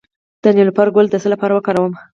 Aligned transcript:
د 0.43 0.45
نیلوفر 0.57 0.87
ګل 0.95 1.07
د 1.09 1.15
څه 1.23 1.27
لپاره 1.33 1.53
وکاروم؟ 1.53 1.93